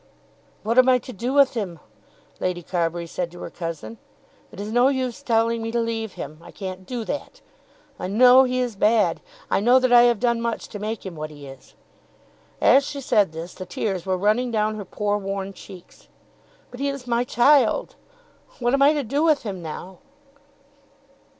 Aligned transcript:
"What 0.63 0.79
am 0.79 0.89
I 0.89 0.97
to 0.97 1.13
do 1.13 1.31
with 1.31 1.53
him?" 1.53 1.79
Lady 2.39 2.63
Carbury 2.63 3.05
said 3.05 3.29
to 3.29 3.39
her 3.41 3.51
cousin. 3.51 3.99
"It 4.51 4.59
is 4.59 4.71
no 4.71 4.87
use 4.87 5.21
telling 5.21 5.61
me 5.61 5.71
to 5.71 5.79
leave 5.79 6.13
him. 6.13 6.39
I 6.41 6.49
can't 6.49 6.87
do 6.87 7.05
that. 7.05 7.41
I 7.99 8.07
know 8.07 8.43
he 8.43 8.59
is 8.61 8.75
bad. 8.75 9.21
I 9.51 9.59
know 9.59 9.77
that 9.77 9.93
I 9.93 10.01
have 10.09 10.19
done 10.19 10.41
much 10.41 10.69
to 10.69 10.79
make 10.79 11.05
him 11.05 11.15
what 11.15 11.29
he 11.29 11.45
is." 11.45 11.75
As 12.59 12.83
she 12.83 12.99
said 12.99 13.31
this 13.31 13.53
the 13.53 13.67
tears 13.67 14.03
were 14.03 14.17
running 14.17 14.49
down 14.49 14.73
her 14.73 14.85
poor 14.85 15.19
worn 15.19 15.53
cheeks. 15.53 16.07
"But 16.71 16.79
he 16.79 16.89
is 16.89 17.05
my 17.05 17.23
child. 17.23 17.93
What 18.57 18.73
am 18.73 18.81
I 18.81 18.93
to 18.93 19.03
do 19.03 19.21
with 19.23 19.43
him 19.43 19.61
now?" 19.61 19.99